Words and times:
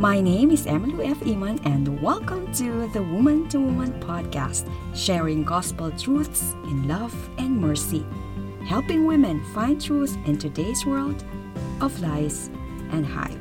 My 0.00 0.18
name 0.18 0.50
is 0.50 0.66
Emily 0.66 1.08
F. 1.08 1.20
Iman, 1.26 1.60
and 1.64 2.00
welcome 2.00 2.50
to 2.54 2.88
the 2.94 3.02
Woman 3.02 3.50
to 3.50 3.60
Woman 3.60 4.00
podcast, 4.00 4.66
sharing 4.96 5.44
gospel 5.44 5.90
truths 5.90 6.54
in 6.64 6.88
love 6.88 7.14
and 7.36 7.60
mercy, 7.60 8.06
helping 8.64 9.04
women 9.04 9.44
find 9.52 9.78
truth 9.78 10.16
in 10.24 10.38
today's 10.38 10.86
world 10.86 11.22
of 11.82 12.00
lies 12.00 12.48
and 12.92 13.04
hype. 13.04 13.36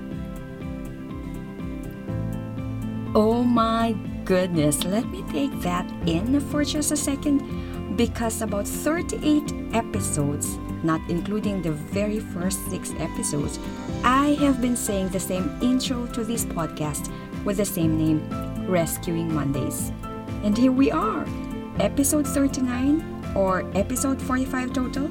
Oh 3.15 3.41
my 3.41 3.95
goodness, 4.25 4.83
let 4.83 5.07
me 5.07 5.23
take 5.31 5.57
that 5.61 5.89
in 6.05 6.41
for 6.41 6.65
just 6.65 6.91
a 6.91 6.97
second 6.97 7.95
because 7.95 8.41
about 8.41 8.67
38 8.67 9.53
episodes, 9.71 10.59
not 10.83 11.01
including 11.09 11.61
the 11.61 11.71
very 11.71 12.19
first 12.19 12.59
six 12.69 12.93
episodes, 12.99 13.59
I 14.03 14.37
have 14.39 14.61
been 14.61 14.75
saying 14.75 15.09
the 15.09 15.19
same 15.19 15.57
intro 15.61 16.07
to 16.07 16.23
this 16.23 16.45
podcast 16.45 17.11
with 17.43 17.57
the 17.57 17.65
same 17.65 17.97
name, 17.97 18.67
Rescuing 18.67 19.33
Mondays. 19.33 19.91
And 20.43 20.57
here 20.57 20.71
we 20.71 20.91
are, 20.91 21.25
episode 21.79 22.27
39 22.27 23.33
or 23.35 23.69
episode 23.75 24.21
45 24.21 24.73
total, 24.73 25.05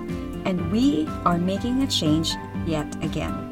and 0.46 0.70
we 0.72 1.06
are 1.24 1.38
making 1.38 1.82
a 1.82 1.86
change 1.86 2.34
yet 2.66 3.02
again. 3.04 3.44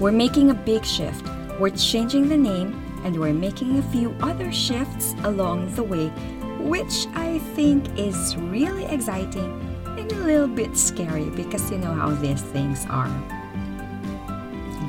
We're 0.00 0.12
making 0.12 0.50
a 0.50 0.54
big 0.54 0.84
shift. 0.84 1.26
We're 1.58 1.70
changing 1.70 2.28
the 2.28 2.36
name 2.36 2.80
and 3.04 3.18
we're 3.18 3.32
making 3.32 3.78
a 3.78 3.82
few 3.82 4.16
other 4.22 4.50
shifts 4.50 5.14
along 5.24 5.74
the 5.74 5.82
way 5.82 6.10
which 6.64 7.06
I 7.14 7.40
think 7.54 7.98
is 7.98 8.36
really 8.36 8.86
exciting 8.86 9.60
and 10.04 10.20
a 10.20 10.24
little 10.24 10.48
bit 10.48 10.76
scary 10.76 11.30
because 11.30 11.70
you 11.70 11.78
know 11.78 11.94
how 11.94 12.10
these 12.10 12.42
things 12.52 12.84
are. 12.90 13.08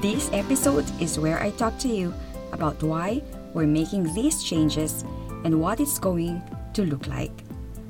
This 0.01 0.29
episode 0.33 0.85
is 0.99 1.17
where 1.17 1.41
I 1.41 1.51
talk 1.51 1.77
to 1.79 1.87
you 1.87 2.13
about 2.51 2.83
why 2.83 3.21
we're 3.53 3.67
making 3.67 4.13
these 4.13 4.43
changes 4.43 5.05
and 5.45 5.61
what 5.61 5.79
it's 5.79 5.99
going 5.99 6.43
to 6.73 6.83
look 6.83 7.07
like. 7.07 7.31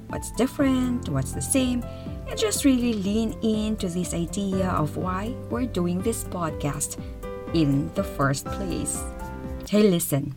What's 0.10 0.32
different, 0.34 1.10
what's 1.10 1.32
the 1.32 1.42
same, 1.42 1.84
and 2.30 2.38
just 2.38 2.64
really 2.64 2.94
lean 2.94 3.34
into 3.42 3.88
this 3.88 4.14
idea 4.14 4.70
of 4.70 4.96
why 4.96 5.34
we're 5.50 5.66
doing 5.66 6.02
this 6.02 6.26
podcast 6.26 7.02
in 7.56 7.92
the 7.96 8.04
first 8.04 8.46
place. 8.46 9.02
Hey, 9.68 9.82
listen. 9.82 10.36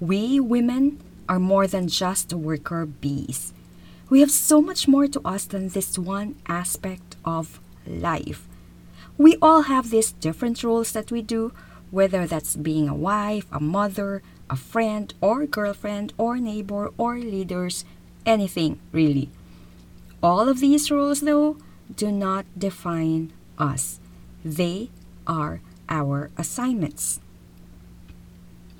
We 0.00 0.40
women 0.40 1.02
are 1.28 1.38
more 1.38 1.66
than 1.66 1.86
just 1.86 2.32
worker 2.32 2.86
bees. 2.86 3.52
We 4.10 4.20
have 4.20 4.30
so 4.30 4.62
much 4.62 4.88
more 4.88 5.06
to 5.06 5.20
us 5.24 5.44
than 5.44 5.68
this 5.68 5.98
one 5.98 6.36
aspect 6.46 7.16
of 7.24 7.60
life. 7.86 8.48
We 9.18 9.36
all 9.42 9.62
have 9.62 9.90
these 9.90 10.12
different 10.12 10.64
roles 10.64 10.92
that 10.92 11.10
we 11.10 11.20
do, 11.20 11.52
whether 11.90 12.26
that's 12.26 12.56
being 12.56 12.88
a 12.88 12.94
wife, 12.94 13.46
a 13.52 13.60
mother, 13.60 14.22
a 14.48 14.56
friend, 14.56 15.12
or 15.20 15.44
girlfriend, 15.44 16.14
or 16.16 16.38
neighbor, 16.38 16.90
or 16.96 17.18
leaders, 17.18 17.84
anything 18.24 18.78
really. 18.92 19.28
All 20.22 20.48
of 20.48 20.60
these 20.60 20.90
roles, 20.90 21.20
though, 21.20 21.58
do 21.94 22.10
not 22.10 22.46
define 22.56 23.32
us, 23.58 24.00
they 24.44 24.90
are 25.26 25.60
our 25.88 26.30
assignments. 26.36 27.20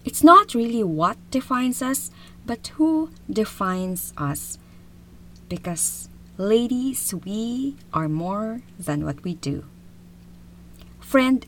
It's 0.04 0.24
not 0.24 0.54
really 0.54 0.82
what 0.82 1.18
defines 1.30 1.82
us, 1.82 2.10
but 2.46 2.68
who 2.76 3.10
defines 3.28 4.12
us? 4.16 4.58
Because, 5.48 6.08
ladies, 6.36 7.14
we 7.24 7.76
are 7.92 8.08
more 8.08 8.62
than 8.78 9.04
what 9.04 9.24
we 9.24 9.34
do. 9.34 9.64
Friend, 11.00 11.44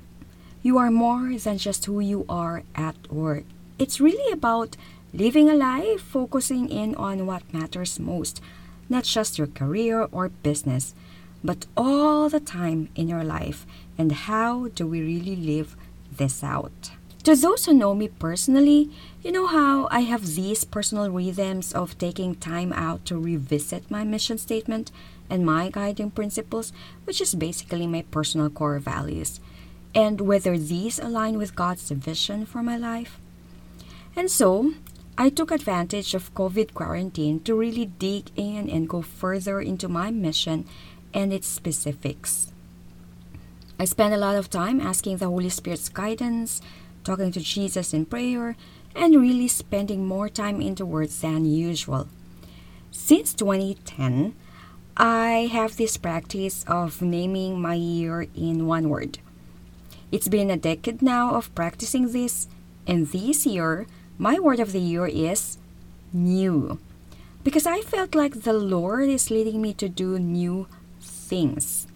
you 0.62 0.78
are 0.78 0.90
more 0.90 1.36
than 1.38 1.58
just 1.58 1.84
who 1.84 2.00
you 2.00 2.24
are 2.28 2.62
at 2.74 3.12
work. 3.12 3.44
It's 3.78 4.00
really 4.00 4.32
about 4.32 4.76
living 5.12 5.48
a 5.48 5.54
life 5.54 6.00
focusing 6.00 6.68
in 6.68 6.94
on 6.94 7.26
what 7.26 7.52
matters 7.52 7.98
most, 7.98 8.40
not 8.88 9.04
just 9.04 9.38
your 9.38 9.46
career 9.46 10.08
or 10.12 10.28
business, 10.28 10.94
but 11.42 11.66
all 11.76 12.28
the 12.28 12.40
time 12.40 12.88
in 12.94 13.08
your 13.08 13.24
life. 13.24 13.66
And 13.96 14.12
how 14.12 14.68
do 14.68 14.86
we 14.86 15.00
really 15.00 15.36
live 15.36 15.76
this 16.10 16.44
out? 16.44 16.92
To 17.24 17.36
those 17.36 17.66
who 17.66 17.74
know 17.74 17.94
me 17.94 18.08
personally, 18.08 18.88
you 19.22 19.30
know 19.30 19.46
how 19.46 19.88
I 19.90 20.00
have 20.00 20.34
these 20.36 20.64
personal 20.64 21.10
rhythms 21.10 21.70
of 21.74 21.98
taking 21.98 22.34
time 22.34 22.72
out 22.72 23.04
to 23.06 23.20
revisit 23.20 23.90
my 23.90 24.04
mission 24.04 24.38
statement 24.38 24.90
and 25.28 25.44
my 25.44 25.68
guiding 25.68 26.10
principles, 26.12 26.72
which 27.04 27.20
is 27.20 27.34
basically 27.34 27.86
my 27.86 28.02
personal 28.10 28.48
core 28.48 28.78
values, 28.78 29.38
and 29.94 30.22
whether 30.22 30.56
these 30.56 30.98
align 30.98 31.36
with 31.36 31.54
God's 31.54 31.90
vision 31.90 32.46
for 32.46 32.62
my 32.62 32.78
life. 32.78 33.20
And 34.16 34.30
so, 34.30 34.72
I 35.18 35.28
took 35.28 35.50
advantage 35.50 36.14
of 36.14 36.32
COVID 36.34 36.72
quarantine 36.72 37.40
to 37.40 37.54
really 37.54 37.84
dig 37.84 38.30
in 38.34 38.70
and 38.70 38.88
go 38.88 39.02
further 39.02 39.60
into 39.60 39.88
my 39.88 40.10
mission 40.10 40.64
and 41.12 41.34
its 41.34 41.48
specifics. 41.48 42.50
I 43.78 43.84
spent 43.84 44.14
a 44.14 44.18
lot 44.18 44.36
of 44.36 44.48
time 44.48 44.80
asking 44.80 45.18
the 45.18 45.28
Holy 45.28 45.50
Spirit's 45.50 45.90
guidance 45.90 46.62
talking 47.04 47.32
to 47.32 47.40
Jesus 47.40 47.92
in 47.92 48.06
prayer, 48.06 48.56
and 48.94 49.20
really 49.20 49.48
spending 49.48 50.06
more 50.06 50.28
time 50.28 50.60
in 50.60 50.74
the 50.74 50.86
Word 50.86 51.10
than 51.10 51.44
usual. 51.44 52.08
Since 52.90 53.34
2010, 53.34 54.34
I 54.96 55.48
have 55.52 55.76
this 55.76 55.96
practice 55.96 56.64
of 56.66 57.00
naming 57.00 57.60
my 57.60 57.74
year 57.74 58.26
in 58.34 58.66
one 58.66 58.88
word. 58.88 59.18
It's 60.12 60.28
been 60.28 60.50
a 60.50 60.56
decade 60.56 61.00
now 61.00 61.34
of 61.36 61.54
practicing 61.54 62.12
this, 62.12 62.48
and 62.86 63.06
this 63.06 63.46
year, 63.46 63.86
my 64.18 64.38
word 64.38 64.60
of 64.60 64.72
the 64.72 64.80
year 64.80 65.06
is 65.06 65.56
new. 66.12 66.78
Because 67.44 67.64
I 67.64 67.80
felt 67.80 68.14
like 68.14 68.42
the 68.42 68.52
Lord 68.52 69.08
is 69.08 69.30
leading 69.30 69.62
me 69.62 69.72
to 69.74 69.88
do 69.88 70.18
new 70.18 70.66
things. 71.00 71.86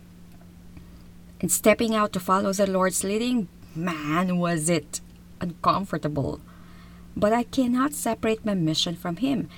And 1.41 1.53
stepping 1.53 1.95
out 1.95 2.13
to 2.15 2.21
follow 2.21 2.53
the 2.53 2.71
Lord's 2.71 3.05
leading 3.05 3.49
Man, 3.75 4.39
was 4.39 4.69
it 4.69 5.01
uncomfortable. 5.41 6.41
But 7.17 7.33
I 7.33 7.45
cannot 7.45 7.93
separate 7.93 8.45
my 8.45 8.55
mission 8.55 8.97
from 8.97 9.17
Him. 9.17 9.49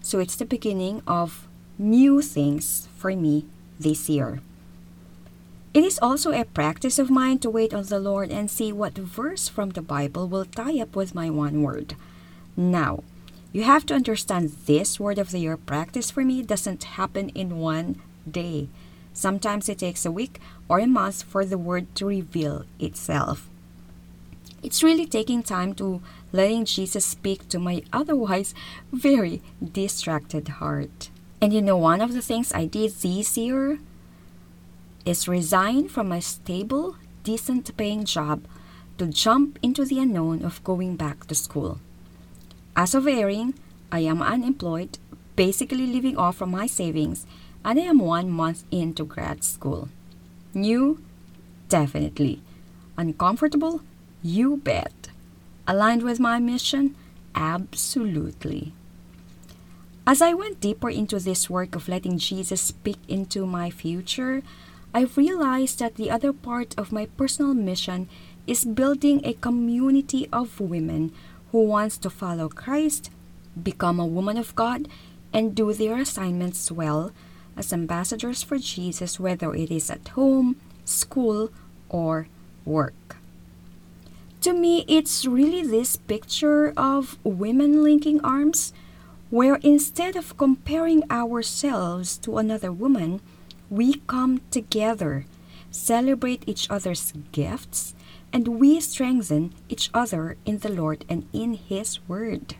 So 0.00 0.18
it's 0.18 0.36
the 0.36 0.44
beginning 0.44 1.02
of 1.06 1.46
new 1.78 2.22
things 2.22 2.88
for 2.96 3.14
me 3.14 3.46
this 3.78 4.08
year. 4.08 4.40
It 5.74 5.84
is 5.84 5.98
also 6.00 6.32
a 6.32 6.44
practice 6.44 6.98
of 6.98 7.10
mine 7.10 7.38
to 7.40 7.50
wait 7.50 7.74
on 7.74 7.84
the 7.84 7.98
Lord 7.98 8.30
and 8.30 8.50
see 8.50 8.72
what 8.72 8.96
verse 8.96 9.48
from 9.48 9.70
the 9.70 9.82
Bible 9.82 10.26
will 10.26 10.46
tie 10.46 10.80
up 10.80 10.96
with 10.96 11.14
my 11.14 11.28
one 11.28 11.62
word. 11.62 11.96
Now, 12.56 13.04
you 13.52 13.64
have 13.64 13.84
to 13.86 13.94
understand 13.94 14.56
this 14.64 14.98
word 14.98 15.18
of 15.18 15.30
the 15.30 15.38
year 15.40 15.56
practice 15.56 16.10
for 16.10 16.24
me 16.24 16.42
doesn't 16.42 16.96
happen 16.96 17.28
in 17.30 17.58
one 17.58 18.00
day. 18.30 18.68
Sometimes 19.12 19.68
it 19.68 19.78
takes 19.78 20.06
a 20.06 20.10
week 20.10 20.40
or 20.68 20.78
a 20.78 20.86
month 20.86 21.22
for 21.22 21.44
the 21.44 21.58
word 21.58 21.94
to 21.96 22.06
reveal 22.06 22.64
itself. 22.78 23.48
It's 24.66 24.82
really 24.82 25.06
taking 25.06 25.44
time 25.44 25.74
to 25.74 26.02
letting 26.32 26.64
Jesus 26.64 27.06
speak 27.06 27.48
to 27.50 27.60
my 27.60 27.84
otherwise 27.92 28.52
very 28.90 29.40
distracted 29.62 30.58
heart. 30.58 31.08
And 31.40 31.52
you 31.52 31.62
know, 31.62 31.76
one 31.76 32.00
of 32.00 32.14
the 32.14 32.20
things 32.20 32.52
I 32.52 32.66
did 32.66 32.90
this 32.90 33.38
year 33.38 33.78
is 35.04 35.28
resign 35.28 35.88
from 35.88 36.08
my 36.08 36.18
stable, 36.18 36.96
decent 37.22 37.76
paying 37.76 38.04
job 38.04 38.42
to 38.98 39.06
jump 39.06 39.60
into 39.62 39.84
the 39.84 40.00
unknown 40.00 40.44
of 40.44 40.64
going 40.64 40.96
back 40.96 41.28
to 41.28 41.36
school. 41.36 41.78
As 42.74 42.92
of 42.92 43.06
airing, 43.06 43.54
I 43.92 44.00
am 44.00 44.20
unemployed, 44.20 44.98
basically 45.36 45.86
living 45.86 46.16
off 46.16 46.38
from 46.38 46.50
my 46.50 46.66
savings, 46.66 47.24
and 47.64 47.78
I 47.78 47.82
am 47.84 48.00
one 48.00 48.32
month 48.32 48.64
into 48.72 49.04
grad 49.04 49.44
school. 49.44 49.90
New? 50.54 51.00
Definitely. 51.68 52.42
Uncomfortable? 52.98 53.82
You 54.22 54.56
bet. 54.56 55.10
Aligned 55.66 56.02
with 56.02 56.18
my 56.18 56.38
mission? 56.38 56.96
Absolutely. 57.34 58.72
As 60.06 60.22
I 60.22 60.32
went 60.32 60.60
deeper 60.60 60.88
into 60.88 61.18
this 61.18 61.50
work 61.50 61.74
of 61.74 61.88
letting 61.88 62.18
Jesus 62.18 62.60
speak 62.60 62.98
into 63.08 63.46
my 63.46 63.70
future, 63.70 64.42
I 64.94 65.10
realized 65.16 65.80
that 65.80 65.96
the 65.96 66.10
other 66.10 66.32
part 66.32 66.74
of 66.78 66.92
my 66.92 67.06
personal 67.18 67.54
mission 67.54 68.08
is 68.46 68.64
building 68.64 69.20
a 69.24 69.34
community 69.34 70.28
of 70.32 70.60
women 70.60 71.12
who 71.52 71.64
wants 71.64 71.98
to 71.98 72.10
follow 72.10 72.48
Christ, 72.48 73.10
become 73.60 74.00
a 74.00 74.06
woman 74.06 74.38
of 74.38 74.54
God, 74.54 74.88
and 75.32 75.54
do 75.54 75.72
their 75.72 75.98
assignments 75.98 76.70
well 76.70 77.12
as 77.56 77.72
ambassadors 77.72 78.42
for 78.42 78.58
Jesus, 78.58 79.20
whether 79.20 79.54
it 79.54 79.70
is 79.70 79.90
at 79.90 80.08
home, 80.08 80.56
school, 80.84 81.50
or 81.88 82.28
work 82.64 83.15
to 84.46 84.52
me, 84.52 84.84
it's 84.86 85.26
really 85.26 85.66
this 85.66 85.96
picture 85.96 86.72
of 86.76 87.18
women 87.24 87.82
linking 87.82 88.20
arms, 88.20 88.72
where 89.28 89.56
instead 89.56 90.14
of 90.14 90.36
comparing 90.38 91.02
ourselves 91.10 92.16
to 92.18 92.38
another 92.38 92.70
woman, 92.70 93.20
we 93.68 93.94
come 94.06 94.40
together, 94.52 95.26
celebrate 95.72 96.44
each 96.46 96.70
other's 96.70 97.12
gifts, 97.32 97.96
and 98.32 98.60
we 98.60 98.78
strengthen 98.78 99.52
each 99.68 99.90
other 99.92 100.36
in 100.46 100.58
the 100.58 100.70
Lord 100.70 101.04
and 101.08 101.26
in 101.32 101.54
His 101.54 101.98
Word. 102.06 102.54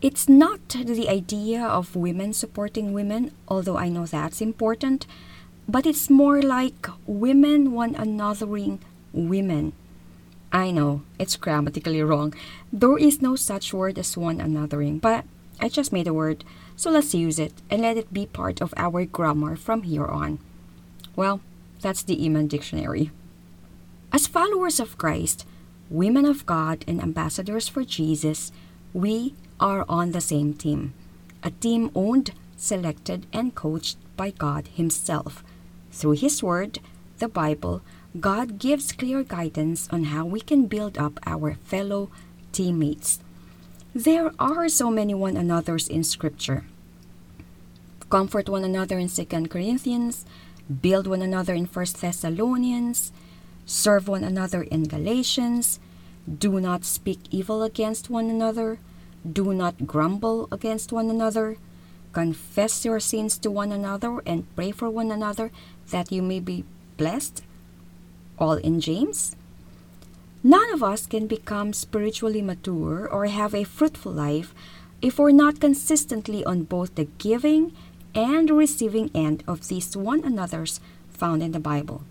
It's 0.00 0.28
not 0.28 0.68
the 0.68 1.08
idea 1.08 1.66
of 1.66 1.96
women 1.96 2.34
supporting 2.34 2.92
women, 2.92 3.32
although 3.48 3.76
I 3.76 3.88
know 3.88 4.06
that's 4.06 4.40
important, 4.40 5.08
but 5.66 5.86
it's 5.86 6.08
more 6.08 6.40
like 6.40 6.86
women 7.04 7.72
one 7.72 7.94
anothering 7.94 8.78
women. 9.12 9.72
I 10.52 10.70
know, 10.70 11.02
it's 11.18 11.36
grammatically 11.36 12.02
wrong. 12.02 12.34
There 12.70 12.98
is 12.98 13.22
no 13.22 13.36
such 13.36 13.72
word 13.72 13.98
as 13.98 14.16
one 14.18 14.38
anothering, 14.38 15.00
but 15.00 15.24
I 15.58 15.70
just 15.70 15.92
made 15.92 16.06
a 16.06 16.12
word, 16.12 16.44
so 16.76 16.90
let's 16.90 17.14
use 17.14 17.38
it 17.38 17.54
and 17.70 17.80
let 17.80 17.96
it 17.96 18.12
be 18.12 18.26
part 18.26 18.60
of 18.60 18.74
our 18.76 19.06
grammar 19.06 19.56
from 19.56 19.82
here 19.84 20.04
on. 20.04 20.38
Well, 21.16 21.40
that's 21.80 22.02
the 22.02 22.22
Iman 22.22 22.48
Dictionary. 22.48 23.10
As 24.12 24.26
followers 24.26 24.78
of 24.78 24.98
Christ, 24.98 25.46
women 25.88 26.26
of 26.26 26.44
God, 26.44 26.84
and 26.86 27.02
ambassadors 27.02 27.68
for 27.68 27.84
Jesus, 27.84 28.52
we 28.92 29.34
are 29.58 29.86
on 29.88 30.12
the 30.12 30.20
same 30.20 30.52
team. 30.52 30.92
A 31.42 31.50
team 31.50 31.90
owned, 31.94 32.32
selected, 32.56 33.26
and 33.32 33.54
coached 33.54 33.96
by 34.16 34.30
God 34.30 34.68
Himself. 34.74 35.42
Through 35.90 36.12
His 36.12 36.42
Word, 36.42 36.78
the 37.18 37.28
Bible, 37.28 37.80
God 38.20 38.58
gives 38.58 38.92
clear 38.92 39.22
guidance 39.22 39.88
on 39.90 40.12
how 40.12 40.26
we 40.26 40.40
can 40.40 40.66
build 40.66 40.98
up 40.98 41.18
our 41.24 41.54
fellow 41.64 42.10
teammates. 42.52 43.20
There 43.94 44.32
are 44.38 44.68
so 44.68 44.90
many 44.90 45.14
one 45.14 45.36
another's 45.36 45.88
in 45.88 46.04
Scripture. 46.04 46.64
Comfort 48.10 48.50
one 48.50 48.64
another 48.64 48.98
in 48.98 49.08
2 49.08 49.24
Corinthians, 49.48 50.26
build 50.68 51.06
one 51.06 51.22
another 51.22 51.54
in 51.54 51.64
1 51.64 51.86
Thessalonians, 52.00 53.12
serve 53.64 54.08
one 54.08 54.24
another 54.24 54.62
in 54.62 54.84
Galatians, 54.84 55.80
do 56.28 56.60
not 56.60 56.84
speak 56.84 57.20
evil 57.30 57.62
against 57.62 58.10
one 58.10 58.28
another, 58.28 58.78
do 59.24 59.54
not 59.54 59.86
grumble 59.86 60.48
against 60.52 60.92
one 60.92 61.08
another, 61.08 61.56
confess 62.12 62.84
your 62.84 63.00
sins 63.00 63.38
to 63.38 63.50
one 63.50 63.72
another, 63.72 64.20
and 64.26 64.44
pray 64.54 64.70
for 64.70 64.90
one 64.90 65.10
another 65.10 65.50
that 65.90 66.12
you 66.12 66.20
may 66.20 66.40
be 66.40 66.64
blessed. 66.98 67.42
All 68.42 68.58
in 68.58 68.80
James. 68.80 69.36
None 70.42 70.74
of 70.74 70.82
us 70.82 71.06
can 71.06 71.28
become 71.28 71.72
spiritually 71.72 72.42
mature 72.42 73.06
or 73.06 73.26
have 73.26 73.54
a 73.54 73.62
fruitful 73.62 74.10
life 74.10 74.52
if 75.00 75.16
we're 75.16 75.30
not 75.30 75.60
consistently 75.60 76.44
on 76.44 76.64
both 76.64 76.96
the 76.96 77.06
giving 77.18 77.70
and 78.16 78.50
receiving 78.50 79.12
end 79.14 79.44
of 79.46 79.68
these 79.68 79.96
one 79.96 80.24
another's 80.24 80.80
found 81.08 81.40
in 81.40 81.52
the 81.52 81.60
Bible. 81.60 82.02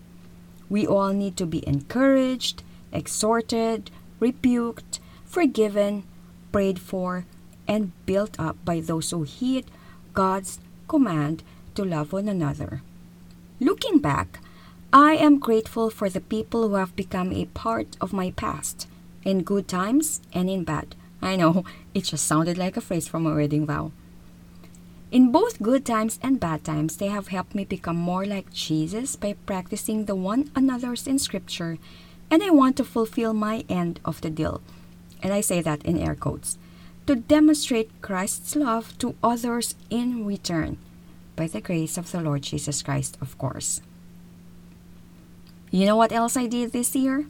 We 0.70 0.86
all 0.86 1.12
need 1.12 1.36
to 1.36 1.44
be 1.44 1.68
encouraged, 1.68 2.62
exhorted, 2.92 3.90
rebuked, 4.18 5.00
forgiven, 5.26 6.04
prayed 6.50 6.78
for, 6.78 7.26
and 7.68 7.92
built 8.06 8.40
up 8.40 8.56
by 8.64 8.80
those 8.80 9.10
who 9.10 9.24
heed 9.24 9.66
God's 10.14 10.60
command 10.88 11.42
to 11.74 11.84
love 11.84 12.14
one 12.14 12.26
another. 12.26 12.80
Looking 13.60 13.98
back, 13.98 14.40
I 14.94 15.14
am 15.14 15.38
grateful 15.38 15.88
for 15.88 16.10
the 16.10 16.20
people 16.20 16.68
who 16.68 16.74
have 16.74 16.94
become 16.94 17.32
a 17.32 17.46
part 17.46 17.96
of 17.98 18.12
my 18.12 18.30
past, 18.32 18.86
in 19.24 19.42
good 19.42 19.66
times 19.66 20.20
and 20.34 20.50
in 20.50 20.64
bad. 20.64 20.94
I 21.22 21.34
know, 21.36 21.64
it 21.94 22.04
just 22.04 22.26
sounded 22.26 22.58
like 22.58 22.76
a 22.76 22.82
phrase 22.82 23.08
from 23.08 23.26
a 23.26 23.34
wedding 23.34 23.64
vow. 23.64 23.92
In 25.10 25.32
both 25.32 25.62
good 25.62 25.86
times 25.86 26.18
and 26.22 26.38
bad 26.38 26.62
times, 26.62 26.98
they 26.98 27.06
have 27.06 27.28
helped 27.28 27.54
me 27.54 27.64
become 27.64 27.96
more 27.96 28.26
like 28.26 28.52
Jesus 28.52 29.16
by 29.16 29.32
practicing 29.46 30.04
the 30.04 30.14
one 30.14 30.50
another's 30.54 31.06
in 31.06 31.18
Scripture, 31.18 31.78
and 32.30 32.42
I 32.42 32.50
want 32.50 32.76
to 32.76 32.84
fulfill 32.84 33.32
my 33.32 33.64
end 33.70 33.98
of 34.04 34.20
the 34.20 34.28
deal. 34.28 34.60
And 35.22 35.32
I 35.32 35.40
say 35.40 35.62
that 35.62 35.82
in 35.86 35.98
air 35.98 36.14
quotes 36.14 36.58
to 37.06 37.16
demonstrate 37.16 38.02
Christ's 38.02 38.56
love 38.56 38.98
to 38.98 39.14
others 39.22 39.74
in 39.88 40.26
return, 40.26 40.76
by 41.34 41.46
the 41.46 41.62
grace 41.62 41.96
of 41.96 42.12
the 42.12 42.20
Lord 42.20 42.42
Jesus 42.42 42.82
Christ, 42.82 43.16
of 43.22 43.38
course. 43.38 43.80
You 45.72 45.86
know 45.86 45.96
what 45.96 46.12
else 46.12 46.36
I 46.36 46.46
did 46.46 46.72
this 46.72 46.94
year? 46.94 47.26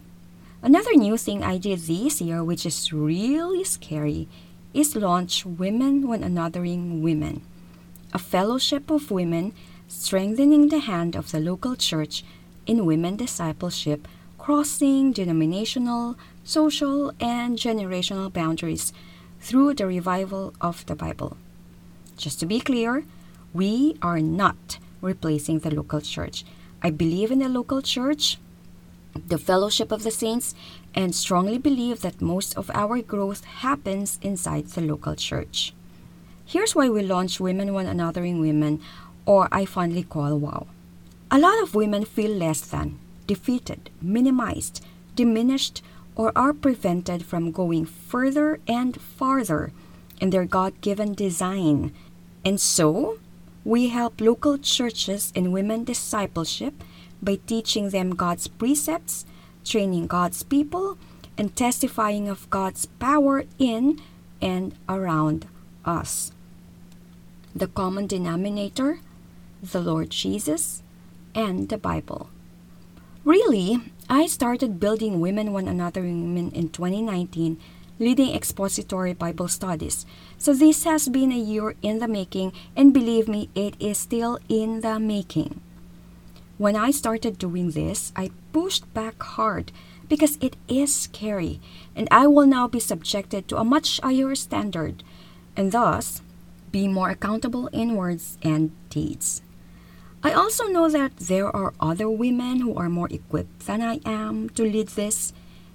Another 0.62 0.94
new 0.94 1.17
thing 1.17 1.43
I 1.43 1.59
did 1.59 1.79
this 1.79 2.21
year, 2.21 2.43
which 2.43 2.67
is 2.67 2.93
really 2.93 3.62
scary, 3.62 4.29
is 4.75 4.97
launch 4.97 5.47
Women 5.47 6.09
One 6.09 6.23
Anothering 6.23 7.00
Women 7.00 7.43
a 8.12 8.19
fellowship 8.19 8.91
of 8.91 9.11
women 9.11 9.55
strengthening 9.89 10.69
the 10.69 10.81
hand 10.81 11.17
of 11.17 11.31
the 11.31 11.41
local 11.41 11.77
church 11.77 12.25
in 12.67 12.85
women 12.85 13.17
discipleship, 13.17 14.06
crossing 14.39 15.12
denominational, 15.12 16.17
social, 16.44 17.12
and 17.21 17.56
generational 17.56 18.33
boundaries 18.33 18.93
through 19.41 19.75
the 19.75 19.87
revival 19.87 20.53
of 20.61 20.85
the 20.87 20.94
Bible. 20.94 21.37
Just 22.17 22.41
to 22.41 22.47
be 22.47 22.61
clear, 22.61 23.05
we 23.53 23.97
are 24.03 24.21
not 24.21 24.79
replacing 25.00 25.61
the 25.61 25.75
local 25.75 26.00
church. 26.00 26.44
I 26.82 26.90
believe 26.90 27.31
in 27.31 27.38
the 27.38 27.49
local 27.49 27.81
church, 27.81 28.38
the 29.14 29.38
fellowship 29.38 29.93
of 29.93 30.02
the 30.02 30.11
saints, 30.11 30.55
and 30.94 31.14
strongly 31.14 31.58
believe 31.58 32.02
that 32.02 32.20
most 32.20 32.56
of 32.56 32.70
our 32.75 33.00
growth 33.02 33.44
happens 33.44 34.19
inside 34.20 34.67
the 34.67 34.81
local 34.81 35.14
church. 35.14 35.73
Here's 36.44 36.75
why 36.75 36.88
we 36.88 37.02
launched 37.02 37.40
Women 37.40 37.73
One 37.73 37.87
Anothering 37.87 38.40
Women, 38.40 38.81
or 39.25 39.49
I 39.52 39.64
fondly 39.64 40.02
call 40.02 40.37
WOW. 40.37 40.67
A 41.31 41.38
lot 41.38 41.62
of 41.62 41.75
women 41.76 42.05
feel 42.05 42.32
less 42.32 42.61
than, 42.62 42.99
defeated, 43.29 43.90
minimized, 44.00 44.84
diminished, 45.14 45.82
or 46.17 46.32
are 46.37 46.52
prevented 46.52 47.25
from 47.25 47.52
going 47.52 47.87
further 47.87 48.58
and 48.67 49.00
farther 49.00 49.73
in 50.20 50.31
their 50.31 50.44
God 50.44 50.81
given 50.81 51.14
design. 51.14 51.93
And 52.44 52.61
so, 52.61 53.19
we 53.64 53.88
help 53.88 54.20
local 54.20 54.59
churches 54.59 55.32
in 55.35 55.53
women 55.53 55.85
discipleship 55.85 56.75
by 57.23 57.37
teaching 57.47 57.91
them 57.91 58.17
God's 58.17 58.49
precepts, 58.49 59.25
training 59.64 60.06
God's 60.06 60.43
people, 60.43 60.99
and 61.38 61.55
testifying 61.55 62.29
of 62.29 62.50
God's 62.50 62.87
power 62.87 63.44
in 63.59 64.00
and 64.41 64.75
around 64.88 65.47
us 65.85 66.32
the 67.55 67.67
common 67.69 68.06
denominator, 68.06 69.00
the 69.62 69.81
Lord 69.81 70.11
Jesus, 70.11 70.82
and 71.35 71.69
the 71.69 71.79
Bible. 71.79 72.31
Really, 73.25 73.79
I 74.08 74.26
started 74.26 74.81
building 74.81 75.20
Women 75.20 75.53
One 75.53 75.69
Another 75.69 76.01
Women 76.01 76.51
in 76.53 76.70
2019, 76.70 77.60
leading 78.03 78.35
expository 78.35 79.15
Bible 79.15 79.47
studies. 79.47 80.05
So 80.37 80.53
this 80.53 80.82
has 80.82 81.09
been 81.09 81.31
a 81.31 81.39
year 81.39 81.75
in 81.82 82.01
the 82.01 82.09
making, 82.09 82.53
and 82.75 82.93
believe 82.93 83.29
me, 83.29 83.49
it 83.55 83.79
is 83.79 83.97
still 83.97 84.41
in 84.49 84.81
the 84.81 84.99
making. 84.99 85.61
When 86.59 86.75
I 86.75 86.91
started 86.91 87.39
doing 87.39 87.71
this, 87.71 88.13
I 88.17 88.31
pushed 88.53 88.93
back 88.93 89.23
hard 89.23 89.71
because 90.09 90.37
it 90.41 90.56
is 90.67 90.94
scary, 90.94 91.61
and 91.94 92.09
I 92.11 92.27
will 92.27 92.47
now 92.47 92.67
be 92.67 92.81
subjected 92.81 93.49
to 93.49 93.56
a 93.56 93.65
much 93.65 94.01
higher 94.03 94.35
standard, 94.35 95.03
and 95.56 95.71
thus 95.71 96.21
be 96.71 96.89
more 96.89 97.11
accountable 97.11 97.69
in 97.69 97.97
words 97.97 98.37
and 98.43 98.73
deeds. 98.91 99.43
I 100.23 100.32
also 100.32 100.67
know 100.67 100.89
that 100.89 101.17
there 101.17 101.55
are 101.55 101.75
other 101.81 102.09
women 102.11 102.61
who 102.61 102.75
are 102.75 102.89
more 102.89 103.09
equipped 103.11 103.67
than 103.67 103.82
I 103.82 104.01
am 104.05 104.51
to 104.51 104.63
lead 104.63 104.89
this, 104.89 105.32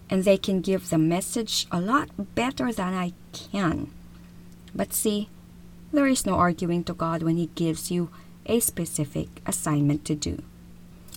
and 0.10 0.24
they 0.24 0.38
can 0.38 0.62
give 0.62 0.90
the 0.90 0.98
message 0.98 1.68
a 1.72 1.82
lot 1.82 2.10
better 2.36 2.72
than 2.72 2.94
I 2.94 3.14
can. 3.34 3.92
But 4.74 4.94
see, 4.94 5.30
there 5.92 6.08
is 6.08 6.26
no 6.26 6.36
arguing 6.36 6.84
to 6.86 6.94
God 6.94 7.24
when 7.24 7.38
He 7.38 7.48
gives 7.56 7.92
you 7.92 8.10
a 8.46 8.60
specific 8.60 9.42
assignment 9.46 10.06
to 10.06 10.16
do. 10.16 10.42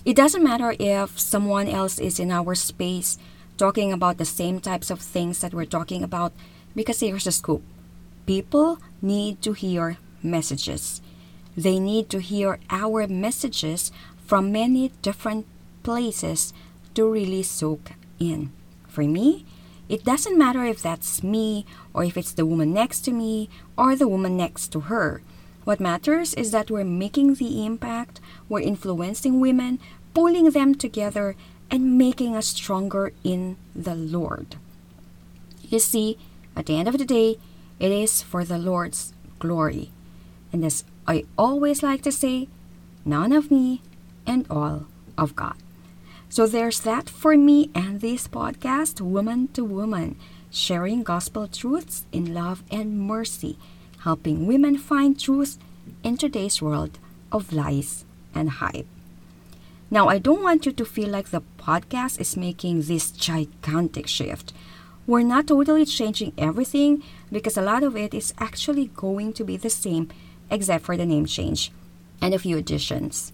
It 0.03 0.15
doesn't 0.15 0.43
matter 0.43 0.75
if 0.79 1.19
someone 1.19 1.67
else 1.67 1.99
is 1.99 2.19
in 2.19 2.31
our 2.31 2.55
space 2.55 3.17
talking 3.57 3.93
about 3.93 4.17
the 4.17 4.25
same 4.25 4.59
types 4.59 4.89
of 4.89 4.99
things 4.99 5.39
that 5.41 5.53
we're 5.53 5.65
talking 5.65 6.03
about, 6.03 6.33
because 6.75 6.99
here's 6.99 7.25
the 7.25 7.31
scoop 7.31 7.61
People 8.25 8.79
need 9.01 9.41
to 9.41 9.53
hear 9.53 9.97
messages. 10.23 11.01
They 11.55 11.79
need 11.79 12.09
to 12.09 12.19
hear 12.19 12.59
our 12.69 13.07
messages 13.07 13.91
from 14.25 14.51
many 14.51 14.91
different 15.01 15.45
places 15.83 16.53
to 16.95 17.09
really 17.09 17.43
soak 17.43 17.91
in. 18.19 18.51
For 18.91 19.03
me, 19.03 19.45
it 19.87 20.03
doesn't 20.03 20.37
matter 20.37 20.65
if 20.65 20.81
that's 20.81 21.23
me 21.23 21.65
or 21.93 22.03
if 22.03 22.17
it's 22.17 22.33
the 22.33 22.45
woman 22.45 22.73
next 22.73 23.01
to 23.01 23.13
me 23.13 23.47
or 23.77 23.95
the 23.95 24.07
woman 24.07 24.35
next 24.35 24.67
to 24.73 24.91
her. 24.91 25.21
What 25.63 25.79
matters 25.79 26.33
is 26.33 26.51
that 26.51 26.69
we're 26.69 26.83
making 26.83 27.35
the 27.35 27.65
impact, 27.65 28.19
we're 28.49 28.59
influencing 28.59 29.39
women, 29.39 29.79
pulling 30.13 30.49
them 30.49 30.75
together, 30.75 31.37
and 31.69 31.97
making 31.97 32.35
us 32.35 32.47
stronger 32.47 33.13
in 33.23 33.55
the 33.73 33.95
Lord. 33.95 34.57
You 35.63 35.79
see, 35.79 36.17
at 36.53 36.65
the 36.65 36.75
end 36.77 36.89
of 36.89 36.97
the 36.97 37.05
day, 37.05 37.37
it 37.79 37.93
is 37.93 38.21
for 38.21 38.43
the 38.43 38.57
Lord's 38.57 39.13
glory. 39.39 39.91
And 40.51 40.65
as 40.65 40.83
I 41.07 41.23
always 41.37 41.81
like 41.81 42.01
to 42.01 42.11
say, 42.11 42.49
none 43.05 43.31
of 43.31 43.49
me 43.51 43.81
and 44.27 44.45
all 44.49 44.87
of 45.17 45.33
God. 45.33 45.55
So 46.31 46.47
there's 46.47 46.79
that 46.87 47.09
for 47.09 47.35
me 47.35 47.69
and 47.75 47.99
this 47.99 48.25
podcast, 48.25 49.01
Woman 49.01 49.49
to 49.49 49.65
Woman, 49.65 50.15
sharing 50.49 51.03
gospel 51.03 51.45
truths 51.45 52.05
in 52.13 52.33
love 52.33 52.63
and 52.71 52.97
mercy, 52.97 53.57
helping 54.07 54.47
women 54.47 54.77
find 54.77 55.19
truth 55.19 55.57
in 56.05 56.15
today's 56.15 56.61
world 56.61 56.99
of 57.33 57.51
lies 57.51 58.05
and 58.33 58.49
hype. 58.49 58.87
Now, 59.89 60.07
I 60.07 60.19
don't 60.19 60.41
want 60.41 60.65
you 60.65 60.71
to 60.71 60.85
feel 60.85 61.09
like 61.09 61.31
the 61.31 61.43
podcast 61.59 62.17
is 62.21 62.37
making 62.37 62.83
this 62.83 63.11
gigantic 63.11 64.07
shift. 64.07 64.53
We're 65.05 65.23
not 65.23 65.47
totally 65.47 65.85
changing 65.85 66.31
everything 66.37 67.03
because 67.29 67.57
a 67.57 67.61
lot 67.61 67.83
of 67.83 67.97
it 67.97 68.13
is 68.13 68.33
actually 68.37 68.87
going 68.95 69.33
to 69.33 69.43
be 69.43 69.57
the 69.57 69.69
same 69.69 70.07
except 70.49 70.85
for 70.85 70.95
the 70.95 71.05
name 71.05 71.25
change 71.25 71.73
and 72.21 72.33
a 72.33 72.39
few 72.39 72.57
additions. 72.57 73.33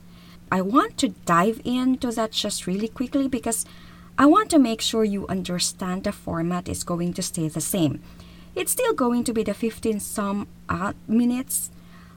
I 0.51 0.61
want 0.61 0.97
to 0.99 1.09
dive 1.25 1.61
into 1.65 2.11
that 2.11 2.31
just 2.31 2.67
really 2.67 2.87
quickly 2.87 3.27
because 3.27 3.65
I 4.17 4.25
want 4.25 4.49
to 4.51 4.59
make 4.59 4.81
sure 4.81 5.03
you 5.03 5.27
understand 5.27 6.03
the 6.03 6.11
format 6.11 6.67
is 6.67 6.83
going 6.83 7.13
to 7.13 7.21
stay 7.21 7.47
the 7.47 7.61
same. 7.61 8.01
It's 8.55 8.71
still 8.71 8.93
going 8.93 9.23
to 9.25 9.33
be 9.33 9.43
the 9.43 9.53
15 9.53 9.99
some 9.99 10.47
odd 10.67 10.95
minutes. 11.07 11.69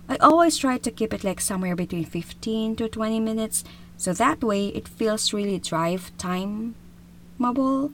I 0.09 0.17
always 0.17 0.57
try 0.57 0.79
to 0.79 0.91
keep 0.91 1.13
it 1.13 1.25
like 1.25 1.41
somewhere 1.41 1.77
between 1.77 2.05
15 2.05 2.77
to 2.77 2.89
20 2.89 3.21
minutes 3.21 3.65
so 3.97 4.15
that 4.15 4.43
way 4.43 4.69
it 4.69 4.89
feels 4.89 5.35
really 5.35 5.59
drive 5.59 6.11
timeable. 6.17 7.93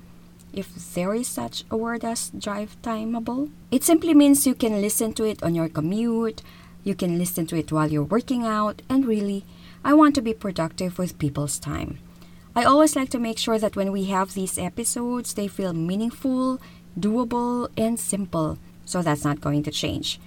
If 0.52 0.72
there 0.94 1.12
is 1.12 1.26
such 1.26 1.64
a 1.70 1.76
word 1.76 2.04
as 2.04 2.30
drive 2.30 2.76
timeable, 2.82 3.50
it 3.72 3.82
simply 3.82 4.14
means 4.14 4.46
you 4.46 4.54
can 4.54 4.80
listen 4.80 5.12
to 5.14 5.24
it 5.24 5.42
on 5.42 5.54
your 5.56 5.68
commute, 5.68 6.42
you 6.84 6.94
can 6.94 7.18
listen 7.18 7.46
to 7.48 7.56
it 7.56 7.72
while 7.72 7.90
you're 7.90 8.04
working 8.04 8.46
out, 8.46 8.80
and 8.88 9.04
really 9.04 9.44
I 9.84 9.94
want 9.94 10.14
to 10.16 10.22
be 10.22 10.34
productive 10.34 10.98
with 10.98 11.18
people's 11.18 11.58
time. 11.58 11.98
I 12.54 12.64
always 12.64 12.96
like 12.96 13.10
to 13.10 13.18
make 13.18 13.38
sure 13.38 13.58
that 13.58 13.76
when 13.76 13.92
we 13.92 14.04
have 14.04 14.34
these 14.34 14.58
episodes, 14.58 15.34
they 15.34 15.46
feel 15.46 15.72
meaningful, 15.72 16.60
doable, 16.98 17.68
and 17.76 18.00
simple. 18.00 18.58
So 18.84 19.02
that's 19.02 19.24
not 19.24 19.40
going 19.40 19.62
to 19.64 19.70
change. 19.70 20.18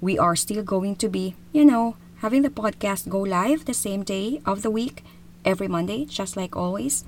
We 0.00 0.18
are 0.18 0.36
still 0.36 0.62
going 0.62 0.96
to 0.96 1.08
be, 1.08 1.34
you 1.52 1.64
know, 1.64 1.96
having 2.18 2.42
the 2.42 2.50
podcast 2.50 3.08
go 3.08 3.20
live 3.20 3.64
the 3.64 3.74
same 3.74 4.02
day 4.02 4.40
of 4.46 4.62
the 4.62 4.70
week, 4.70 5.04
every 5.44 5.68
Monday, 5.68 6.04
just 6.04 6.36
like 6.36 6.56
always. 6.56 7.04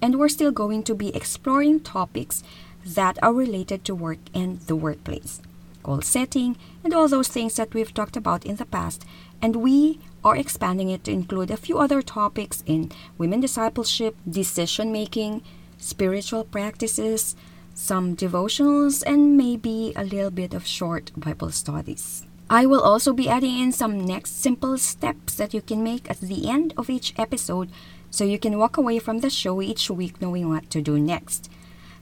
And 0.00 0.18
we're 0.18 0.28
still 0.28 0.52
going 0.52 0.82
to 0.84 0.94
be 0.94 1.14
exploring 1.14 1.80
topics 1.80 2.42
that 2.84 3.18
are 3.22 3.32
related 3.32 3.84
to 3.84 3.94
work 3.94 4.18
and 4.34 4.60
the 4.62 4.76
workplace, 4.76 5.40
goal 5.82 6.02
setting, 6.02 6.56
and 6.84 6.92
all 6.92 7.08
those 7.08 7.28
things 7.28 7.56
that 7.56 7.74
we've 7.74 7.94
talked 7.94 8.16
about 8.16 8.44
in 8.44 8.56
the 8.56 8.66
past. 8.66 9.04
And 9.40 9.56
we 9.56 9.98
or 10.24 10.36
expanding 10.36 10.88
it 10.88 11.04
to 11.04 11.12
include 11.12 11.50
a 11.50 11.56
few 11.56 11.78
other 11.78 12.00
topics 12.00 12.64
in 12.66 12.90
women 13.18 13.40
discipleship, 13.40 14.16
decision 14.28 14.90
making, 14.90 15.42
spiritual 15.78 16.44
practices, 16.44 17.36
some 17.74 18.16
devotionals, 18.16 19.02
and 19.06 19.36
maybe 19.36 19.92
a 19.96 20.04
little 20.04 20.30
bit 20.30 20.54
of 20.54 20.66
short 20.66 21.12
Bible 21.16 21.50
studies. 21.50 22.26
I 22.48 22.66
will 22.66 22.80
also 22.80 23.12
be 23.12 23.28
adding 23.28 23.58
in 23.58 23.72
some 23.72 24.04
next 24.04 24.40
simple 24.40 24.78
steps 24.78 25.34
that 25.36 25.54
you 25.54 25.60
can 25.60 25.82
make 25.82 26.10
at 26.10 26.20
the 26.20 26.48
end 26.48 26.74
of 26.76 26.90
each 26.90 27.14
episode 27.18 27.70
so 28.10 28.24
you 28.24 28.38
can 28.38 28.58
walk 28.58 28.76
away 28.76 28.98
from 28.98 29.18
the 29.18 29.30
show 29.30 29.60
each 29.60 29.90
week 29.90 30.20
knowing 30.20 30.48
what 30.48 30.70
to 30.70 30.80
do 30.80 30.98
next. 30.98 31.50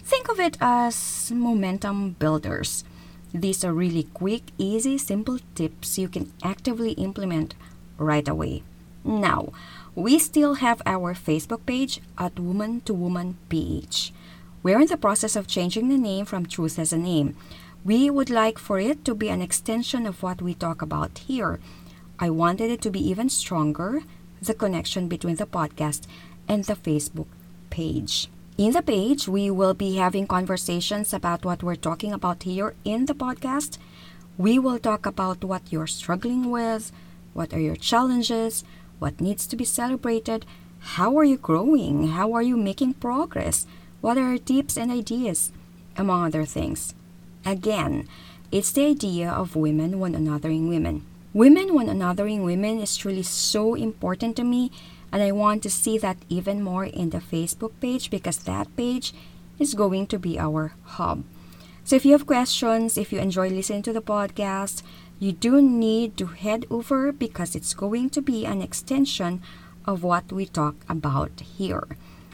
Think 0.03 0.29
of 0.29 0.41
it 0.41 0.59
as 0.61 1.33
momentum 1.35 2.17
builders. 2.19 2.85
These 3.33 3.65
are 3.65 3.73
really 3.73 4.09
quick, 4.13 4.43
easy, 4.59 4.99
simple 4.99 5.39
tips 5.55 5.97
you 5.97 6.09
can 6.09 6.33
actively 6.43 6.93
implement 6.93 7.55
right 8.03 8.27
away. 8.27 8.63
Now, 9.05 9.53
we 9.95 10.19
still 10.19 10.55
have 10.55 10.83
our 10.87 11.15
Facebook 11.15 11.67
page 11.67 12.01
at 12.19 12.39
Woman 12.39 12.81
to 12.83 12.95
Woman 12.95 13.37
PH. 13.49 14.13
We're 14.63 14.81
in 14.81 14.87
the 14.87 14.97
process 14.97 15.37
of 15.37 15.47
changing 15.47 15.89
the 15.89 15.99
name 15.99 16.25
from 16.25 16.47
Truth 16.47 16.79
as 16.79 16.93
a 16.93 16.99
Name. 16.99 17.37
We 17.85 18.11
would 18.11 18.31
like 18.31 18.59
for 18.59 18.79
it 18.79 19.05
to 19.05 19.15
be 19.15 19.29
an 19.29 19.43
extension 19.43 20.07
of 20.07 20.23
what 20.23 20.41
we 20.41 20.55
talk 20.55 20.83
about 20.83 21.19
here. 21.27 21.59
I 22.19 22.31
wanted 22.31 22.71
it 22.71 22.81
to 22.83 22.91
be 22.91 23.01
even 23.09 23.29
stronger, 23.29 24.03
the 24.41 24.55
connection 24.55 25.09
between 25.09 25.37
the 25.37 25.47
podcast 25.47 26.07
and 26.49 26.65
the 26.65 26.77
Facebook 26.77 27.27
page. 27.71 28.29
In 28.57 28.73
the 28.73 28.83
page, 28.83 29.27
we 29.27 29.51
will 29.51 29.75
be 29.75 29.97
having 29.97 30.27
conversations 30.27 31.13
about 31.13 31.45
what 31.45 31.63
we're 31.63 31.75
talking 31.75 32.13
about 32.13 32.45
here 32.45 32.75
in 32.85 33.07
the 33.07 33.15
podcast. 33.15 33.79
We 34.39 34.59
will 34.59 34.79
talk 34.79 35.05
about 35.07 35.43
what 35.43 35.73
you're 35.73 35.87
struggling 35.87 36.51
with, 36.51 36.93
what 37.33 37.53
are 37.53 37.61
your 37.61 37.77
challenges? 37.77 38.65
What 38.99 39.21
needs 39.21 39.47
to 39.47 39.57
be 39.57 39.65
celebrated? 39.65 40.47
How 40.97 41.17
are 41.17 41.25
you 41.25 41.37
growing? 41.37 42.09
How 42.09 42.33
are 42.33 42.43
you 42.43 42.57
making 42.57 42.95
progress? 42.95 43.67
What 44.01 44.19
are 44.19 44.31
your 44.31 44.39
tips 44.39 44.77
and 44.77 44.91
ideas? 44.91 45.53
Among 45.97 46.27
other 46.27 46.45
things. 46.45 46.95
Again, 47.45 48.09
it's 48.51 48.73
the 48.73 48.87
idea 48.87 49.31
of 49.31 49.57
women 49.57 49.99
one 49.99 50.15
anothering 50.15 50.69
women. 50.69 51.07
Women 51.33 51.75
one 51.75 51.87
anothering 51.87 52.45
women 52.45 52.81
is 52.81 52.97
truly 52.97 53.23
so 53.23 53.75
important 53.75 54.37
to 54.37 54.45
me, 54.45 54.71
and 55.11 55.23
I 55.23 55.33
want 55.33 55.63
to 55.63 55.71
see 55.71 55.97
that 55.99 56.19
even 56.29 56.63
more 56.63 56.85
in 56.85 57.11
the 57.11 57.19
Facebook 57.19 57.73
page 57.81 58.11
because 58.11 58.39
that 58.39 58.75
page 58.77 59.15
is 59.59 59.75
going 59.75 60.07
to 60.09 60.19
be 60.19 60.39
our 60.39 60.75
hub. 60.99 61.25
So 61.85 61.97
if 61.97 62.05
you 62.05 62.13
have 62.13 62.27
questions, 62.27 62.97
if 62.97 63.13
you 63.13 63.19
enjoy 63.19 63.49
listening 63.49 63.83
to 63.83 63.93
the 63.93 64.03
podcast, 64.03 64.83
you 65.23 65.31
do 65.31 65.63
need 65.63 66.17
to 66.17 66.27
head 66.27 66.67
over 66.69 67.13
because 67.13 67.55
it's 67.55 67.75
going 67.75 68.11
to 68.11 68.21
be 68.21 68.45
an 68.45 68.61
extension 68.61 69.41
of 69.87 70.03
what 70.03 70.33
we 70.33 70.47
talk 70.47 70.75
about 70.89 71.31
here. 71.39 71.87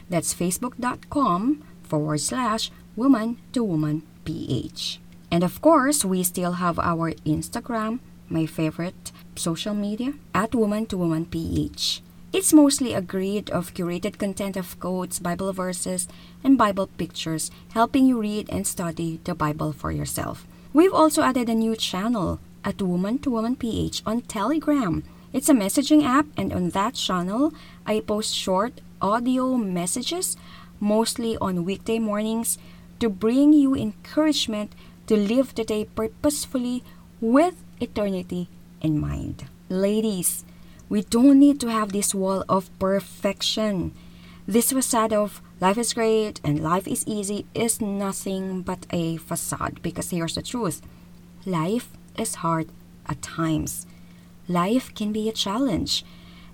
That's 0.09 0.33
facebook.com 0.33 1.61
forward 1.83 2.19
slash 2.19 2.71
woman 2.95 3.37
to 3.53 3.63
woman 3.63 4.01
ph. 4.25 4.99
And 5.29 5.43
of 5.43 5.61
course, 5.61 6.03
we 6.03 6.23
still 6.23 6.53
have 6.53 6.79
our 6.79 7.13
Instagram, 7.29 7.99
my 8.27 8.47
favorite 8.47 9.11
social 9.35 9.75
media, 9.75 10.13
at 10.33 10.55
woman 10.55 10.87
to 10.87 10.97
woman 10.97 11.27
ph. 11.29 12.01
It's 12.33 12.53
mostly 12.53 12.95
a 12.95 13.05
grid 13.05 13.51
of 13.51 13.75
curated 13.75 14.17
content 14.17 14.57
of 14.57 14.79
quotes, 14.79 15.19
Bible 15.19 15.53
verses, 15.53 16.07
and 16.43 16.57
Bible 16.57 16.87
pictures, 16.97 17.51
helping 17.69 18.07
you 18.07 18.19
read 18.19 18.49
and 18.49 18.65
study 18.65 19.19
the 19.25 19.35
Bible 19.35 19.73
for 19.73 19.91
yourself. 19.91 20.47
We've 20.73 20.93
also 20.93 21.21
added 21.21 21.49
a 21.49 21.55
new 21.55 21.75
channel 21.75 22.39
at 22.63 22.81
Woman 22.81 23.19
to 23.19 23.31
Woman 23.31 23.55
PH 23.55 24.03
on 24.05 24.21
Telegram. 24.21 25.03
It's 25.31 25.49
a 25.49 25.53
messaging 25.53 26.03
app, 26.03 26.25
and 26.35 26.51
on 26.51 26.69
that 26.71 26.95
channel, 26.95 27.53
I 27.85 27.99
post 27.99 28.33
short 28.33 28.81
audio 29.01 29.55
messages, 29.57 30.35
mostly 30.79 31.37
on 31.37 31.65
weekday 31.65 31.99
mornings, 31.99 32.57
to 32.99 33.09
bring 33.09 33.53
you 33.53 33.75
encouragement 33.75 34.73
to 35.07 35.15
live 35.15 35.55
the 35.55 35.63
day 35.63 35.85
purposefully 35.85 36.83
with 37.21 37.55
eternity 37.79 38.47
in 38.81 38.99
mind. 38.99 39.45
Ladies, 39.69 40.45
we 40.89 41.03
don't 41.03 41.39
need 41.39 41.59
to 41.61 41.69
have 41.69 41.91
this 41.91 42.15
wall 42.15 42.43
of 42.49 42.69
perfection. 42.79 43.93
This 44.47 44.71
facade 44.71 45.13
of 45.13 45.41
life 45.61 45.77
is 45.77 45.93
great 45.93 46.41
and 46.43 46.63
life 46.63 46.87
is 46.87 47.05
easy 47.05 47.45
is 47.53 47.79
nothing 47.81 48.63
but 48.63 48.87
a 48.89 49.17
facade 49.17 49.79
because 49.83 50.09
here's 50.09 50.35
the 50.35 50.41
truth 50.41 50.81
life 51.45 51.89
is 52.19 52.35
hard 52.35 52.67
at 53.07 53.21
times. 53.21 53.87
Life 54.47 54.93
can 54.93 55.11
be 55.11 55.29
a 55.29 55.33
challenge, 55.33 56.03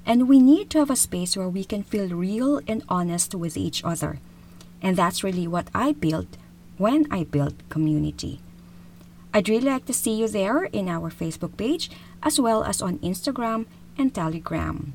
and 0.06 0.30
we 0.30 0.40
need 0.40 0.70
to 0.70 0.80
have 0.80 0.90
a 0.90 0.96
space 0.96 1.36
where 1.36 1.50
we 1.50 1.64
can 1.64 1.84
feel 1.84 2.10
real 2.10 2.62
and 2.68 2.84
honest 2.88 3.34
with 3.34 3.58
each 3.58 3.84
other. 3.84 4.20
And 4.82 4.96
that's 4.96 5.24
really 5.24 5.48
what 5.48 5.68
I 5.74 5.94
built 5.94 6.38
when 6.78 7.12
I 7.12 7.24
built 7.24 7.56
community. 7.70 8.40
I'd 9.34 9.50
really 9.50 9.70
like 9.70 9.86
to 9.86 9.94
see 9.94 10.14
you 10.14 10.28
there 10.28 10.66
in 10.66 10.88
our 10.88 11.10
Facebook 11.10 11.58
page 11.58 11.90
as 12.24 12.40
well 12.40 12.64
as 12.64 12.82
on 12.82 13.00
Instagram 13.00 13.66
and 13.98 14.14
Telegram. 14.14 14.94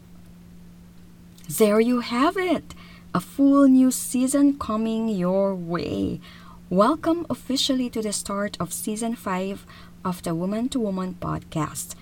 There 1.49 1.81
you 1.81 2.01
have 2.01 2.37
it! 2.37 2.75
A 3.13 3.21
full 3.21 3.67
new 3.67 3.91
season 3.91 4.59
coming 4.59 5.09
your 5.09 5.55
way. 5.55 6.21
Welcome 6.71 7.27
officially 7.29 7.91
to 7.91 8.01
the 8.01 8.13
start 8.13 8.57
of 8.61 8.73
season 8.73 9.17
5 9.17 9.67
of 10.05 10.23
the 10.23 10.35
Woman 10.35 10.69
to 10.71 10.81
Woman 10.81 11.17
podcast. 11.21 11.95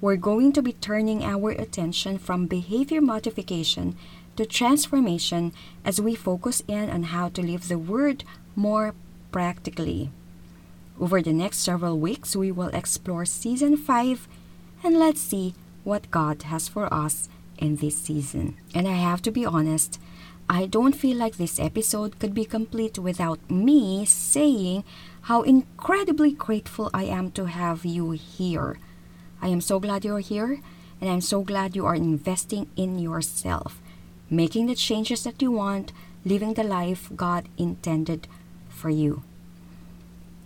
We're 0.00 0.16
going 0.16 0.52
to 0.52 0.62
be 0.62 0.72
turning 0.72 1.24
our 1.24 1.50
attention 1.50 2.18
from 2.18 2.46
behavior 2.46 3.00
modification 3.00 3.96
to 4.36 4.46
transformation 4.46 5.52
as 5.84 6.00
we 6.00 6.14
focus 6.14 6.62
in 6.66 6.88
on 6.88 7.04
how 7.04 7.28
to 7.30 7.42
live 7.42 7.68
the 7.68 7.78
Word 7.78 8.24
more 8.56 8.94
practically. 9.32 10.10
Over 10.98 11.22
the 11.22 11.32
next 11.32 11.58
several 11.58 11.98
weeks, 11.98 12.36
we 12.36 12.50
will 12.52 12.68
explore 12.68 13.24
season 13.24 13.76
5 13.76 14.28
and 14.82 14.98
let's 14.98 15.20
see 15.20 15.54
what 15.84 16.10
God 16.10 16.42
has 16.44 16.68
for 16.68 16.92
us 16.92 17.28
in 17.58 17.76
this 17.76 17.96
season. 17.96 18.56
And 18.74 18.88
I 18.88 18.92
have 18.92 19.22
to 19.22 19.30
be 19.30 19.44
honest, 19.44 19.98
I 20.50 20.66
don't 20.66 20.96
feel 20.96 21.16
like 21.16 21.36
this 21.36 21.60
episode 21.60 22.18
could 22.18 22.34
be 22.34 22.44
complete 22.44 22.98
without 22.98 23.38
me 23.48 24.04
saying 24.04 24.82
how 25.30 25.42
incredibly 25.42 26.32
grateful 26.32 26.90
I 26.92 27.04
am 27.04 27.30
to 27.38 27.44
have 27.44 27.84
you 27.84 28.10
here. 28.10 28.80
I 29.40 29.46
am 29.46 29.60
so 29.60 29.78
glad 29.78 30.04
you're 30.04 30.18
here, 30.18 30.58
and 31.00 31.08
I'm 31.08 31.20
so 31.20 31.42
glad 31.42 31.76
you 31.76 31.86
are 31.86 31.94
investing 31.94 32.66
in 32.74 32.98
yourself. 32.98 33.80
making 34.30 34.66
the 34.66 34.74
changes 34.74 35.24
that 35.24 35.42
you 35.42 35.50
want, 35.50 35.92
living 36.24 36.54
the 36.54 36.62
life 36.62 37.10
God 37.14 37.48
intended 37.58 38.28
for 38.68 38.90
you. 38.90 39.22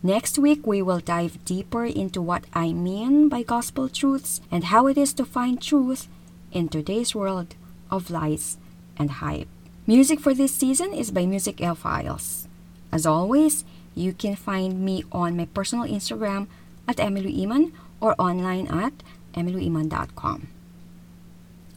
Next 0.02 0.38
week, 0.38 0.66
we 0.66 0.80
will 0.80 1.00
dive 1.00 1.44
deeper 1.44 1.84
into 1.84 2.20
what 2.20 2.44
I 2.52 2.72
mean 2.72 3.28
by 3.28 3.42
gospel 3.42 3.88
truths 3.88 4.40
and 4.50 4.64
how 4.64 4.86
it 4.86 4.96
is 4.96 5.12
to 5.14 5.24
find 5.24 5.60
truth 5.60 6.08
in 6.52 6.68
today's 6.68 7.14
world 7.14 7.54
of 7.90 8.10
lies 8.10 8.56
and 8.98 9.10
hype. 9.20 9.53
Music 9.86 10.18
for 10.18 10.32
this 10.32 10.54
season 10.54 10.94
is 10.94 11.10
by 11.10 11.26
Music 11.26 11.60
L 11.60 11.74
Files. 11.74 12.48
As 12.90 13.04
always, 13.04 13.66
you 13.94 14.14
can 14.14 14.34
find 14.34 14.80
me 14.80 15.04
on 15.12 15.36
my 15.36 15.44
personal 15.44 15.84
Instagram 15.84 16.46
at 16.88 16.98
Emily 16.98 17.42
Iman 17.42 17.74
or 18.00 18.14
online 18.18 18.66
at 18.68 18.94
emilyiman.com. 19.34 20.48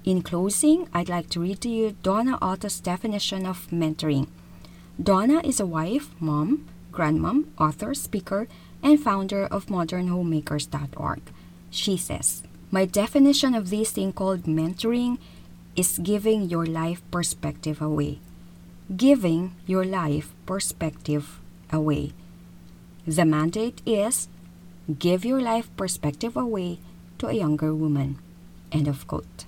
In 0.05 0.21
closing, 0.21 0.87
I'd 0.93 1.09
like 1.09 1.29
to 1.31 1.41
read 1.41 1.59
to 1.61 1.69
you 1.69 1.97
Donna 2.01 2.37
Otto's 2.41 2.79
definition 2.79 3.45
of 3.45 3.67
mentoring. 3.71 4.27
Donna 4.95 5.41
is 5.43 5.59
a 5.59 5.65
wife, 5.65 6.07
mom, 6.21 6.65
grandmom, 6.93 7.47
author, 7.59 7.93
speaker, 7.93 8.47
and 8.81 9.03
founder 9.03 9.45
of 9.47 9.65
modernhomemakers.org. 9.65 11.21
She 11.69 11.97
says, 11.97 12.43
My 12.71 12.85
definition 12.85 13.53
of 13.53 13.69
this 13.69 13.91
thing 13.91 14.13
called 14.13 14.43
mentoring 14.43 15.17
is 15.77 15.99
giving 16.01 16.49
your 16.49 16.65
life 16.65 17.03
perspective 17.11 17.79
away. 17.81 18.17
Giving 18.89 19.53
your 19.67 19.85
life 19.85 20.33
perspective 20.47 21.39
away. 21.71 22.13
The 23.05 23.25
mandate 23.25 23.81
is 23.85 24.27
give 24.99 25.23
your 25.23 25.39
life 25.39 25.69
perspective 25.77 26.35
away 26.35 26.79
to 27.19 27.27
a 27.27 27.37
younger 27.37 27.75
woman. 27.75 28.17
End 28.71 28.87
of 28.87 29.05
quote. 29.05 29.45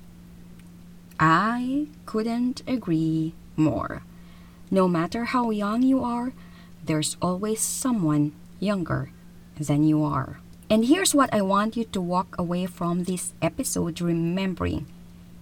I 1.19 1.87
couldn't 2.05 2.61
agree 2.67 3.33
more. 3.57 4.03
No 4.69 4.87
matter 4.87 5.25
how 5.25 5.49
young 5.49 5.81
you 5.81 6.03
are, 6.03 6.31
there's 6.85 7.17
always 7.21 7.59
someone 7.59 8.33
younger 8.59 9.09
than 9.57 9.83
you 9.83 10.03
are. 10.03 10.39
And 10.69 10.85
here's 10.85 11.15
what 11.15 11.33
I 11.33 11.41
want 11.41 11.75
you 11.75 11.85
to 11.85 11.99
walk 11.99 12.37
away 12.37 12.67
from 12.67 13.05
this 13.05 13.33
episode 13.41 13.99
remembering 13.99 14.85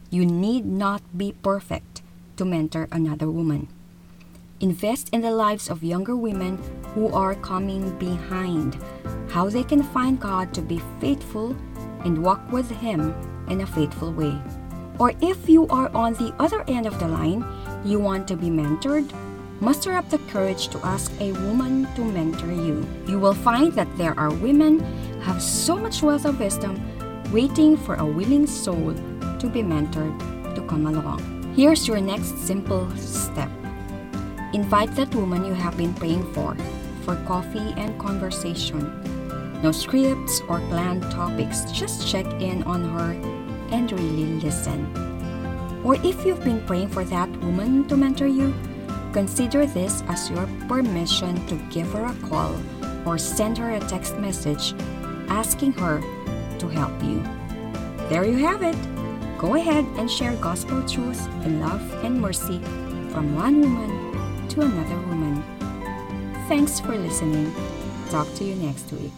you 0.10 0.26
need 0.26 0.66
not 0.66 1.02
be 1.18 1.34
perfect 1.44 2.02
to 2.38 2.46
mentor 2.46 2.88
another 2.92 3.30
woman. 3.30 3.68
Invest 4.60 5.10
in 5.12 5.22
the 5.22 5.32
lives 5.32 5.70
of 5.70 5.84
younger 5.84 6.16
women 6.16 6.58
who 6.96 7.10
are 7.10 7.36
coming 7.36 7.98
behind, 8.00 8.78
how 9.30 9.50
they 9.50 9.64
can 9.64 9.84
find 9.84 10.20
God 10.20 10.54
to 10.54 10.62
be 10.62 10.82
faithful 11.00 11.56
and 12.06 12.24
walk 12.24 12.52
with 12.52 12.72
Him 12.72 13.14
in 13.50 13.62
a 13.62 13.68
faithful 13.68 14.12
way. 14.12 14.40
Or 14.98 15.14
if 15.22 15.48
you 15.48 15.68
are 15.68 15.90
on 15.94 16.14
the 16.14 16.34
other 16.40 16.64
end 16.68 16.88
of 16.88 17.00
the 17.00 17.08
line, 17.08 17.46
you 17.86 18.00
want 18.00 18.28
to 18.30 18.36
be 18.36 18.48
mentored, 18.48 19.12
muster 19.60 19.94
up 19.94 20.10
the 20.10 20.18
courage 20.30 20.70
to 20.70 20.80
ask 20.86 21.12
a 21.20 21.34
woman 21.34 21.88
to 21.96 22.04
mentor 22.04 22.52
you. 22.52 22.88
You 23.08 23.20
will 23.20 23.36
find 23.36 23.74
that 23.74 23.96
there 23.98 24.18
are 24.18 24.34
women 24.34 24.80
who 24.80 25.20
have 25.20 25.42
so 25.42 25.76
much 25.76 26.02
wealth 26.02 26.26
of 26.26 26.40
wisdom 26.40 26.82
waiting 27.32 27.76
for 27.76 27.96
a 27.96 28.06
willing 28.06 28.48
soul 28.48 28.96
to 29.39 29.48
be 29.48 29.62
mentored 29.62 30.17
to 30.56 30.62
come 30.63 30.86
along. 30.88 31.53
Here's 31.56 31.88
your 31.88 32.01
next 32.01 32.38
simple 32.38 32.89
step. 32.96 33.50
Invite 34.53 34.96
that 34.96 35.13
woman 35.13 35.46
you 35.46 35.53
have 35.53 35.77
been 35.77 35.94
praying 35.94 36.32
for 36.34 36.56
for 37.03 37.15
coffee 37.25 37.74
and 37.77 37.98
conversation. 38.00 38.84
No 39.63 39.72
scripts 39.72 40.41
or 40.50 40.60
planned 40.67 41.03
topics, 41.03 41.72
just 41.72 42.08
check 42.08 42.25
in 42.41 42.63
on 42.63 42.84
her 42.89 43.12
and 43.72 43.91
really 43.91 44.25
listen. 44.39 44.86
Or 45.84 45.96
if 45.96 46.25
you've 46.25 46.44
been 46.44 46.65
praying 46.65 46.89
for 46.89 47.03
that 47.06 47.29
woman 47.41 47.88
to 47.88 47.98
mentor 47.98 48.27
you, 48.27 48.53
consider 49.13 49.65
this 49.65 50.03
as 50.08 50.29
your 50.29 50.48
permission 50.67 51.46
to 51.48 51.56
give 51.72 51.91
her 51.94 52.06
a 52.06 52.27
call 52.29 52.55
or 53.05 53.18
send 53.18 53.57
her 53.57 53.72
a 53.72 53.79
text 53.79 54.18
message 54.18 54.74
asking 55.29 55.72
her 55.74 56.01
to 56.59 56.68
help 56.68 57.01
you. 57.01 57.24
There 58.09 58.25
you 58.25 58.38
have 58.38 58.64
it. 58.64 58.97
Go 59.38 59.54
ahead 59.56 59.86
and 59.98 60.10
share 60.10 60.36
gospel 60.38 60.82
truth 60.88 61.28
in 61.46 61.62
love 61.62 61.82
and 62.04 62.20
mercy 62.20 62.60
from 63.12 63.36
one 63.36 63.62
woman 63.62 64.48
to 64.50 64.62
another 64.62 64.98
woman. 65.08 65.44
Thanks 66.48 66.80
for 66.80 66.98
listening. 66.98 67.54
Talk 68.10 68.28
to 68.36 68.44
you 68.44 68.56
next 68.56 68.92
week. 68.92 69.12